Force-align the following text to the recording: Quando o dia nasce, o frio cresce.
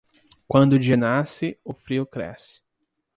Quando 0.47 0.73
o 0.73 0.79
dia 0.79 0.97
nasce, 0.97 1.59
o 1.63 1.73
frio 1.75 2.07
cresce. 2.07 2.63